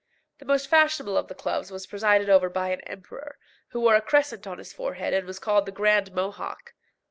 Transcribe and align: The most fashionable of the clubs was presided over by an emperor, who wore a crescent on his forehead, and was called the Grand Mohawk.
The 0.39 0.45
most 0.45 0.67
fashionable 0.67 1.15
of 1.15 1.27
the 1.27 1.35
clubs 1.35 1.69
was 1.69 1.85
presided 1.85 2.27
over 2.27 2.49
by 2.49 2.69
an 2.69 2.81
emperor, 2.87 3.37
who 3.67 3.79
wore 3.81 3.93
a 3.93 4.01
crescent 4.01 4.47
on 4.47 4.57
his 4.57 4.73
forehead, 4.73 5.13
and 5.13 5.27
was 5.27 5.37
called 5.37 5.67
the 5.67 5.71
Grand 5.71 6.11
Mohawk. 6.11 6.73